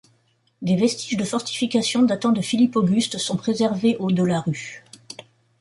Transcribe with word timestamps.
Des 0.63 0.77
vestiges 0.77 1.15
de 1.15 1.23
fortifications 1.23 2.01
datant 2.01 2.31
de 2.31 2.41
Philippe 2.41 2.75
Auguste 2.75 3.19
sont 3.19 3.37
préservés 3.37 3.97
aux 3.97 4.11
de 4.11 4.23
la 4.23 4.41
rue. 4.41 4.83